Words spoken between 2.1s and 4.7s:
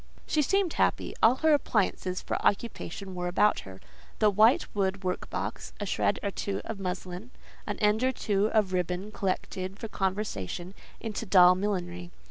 for occupation were about her; the white